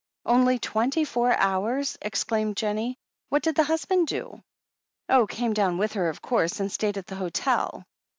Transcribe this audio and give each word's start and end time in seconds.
"Only 0.25 0.57
twenty 0.57 1.05
four 1.05 1.31
hours!" 1.37 1.95
exclaimed 2.01 2.57
Jennie. 2.57 2.97
"What 3.29 3.43
did 3.43 3.53
the 3.53 3.63
husband 3.63 4.07
do?" 4.07 4.41
"Oh, 5.07 5.27
came 5.27 5.53
down 5.53 5.77
with 5.77 5.93
her, 5.93 6.09
of 6.09 6.23
course, 6.23 6.59
and 6.59 6.71
stayed 6.71 6.97
at 6.97 7.05
the 7.05 7.15
hotel." 7.17 7.85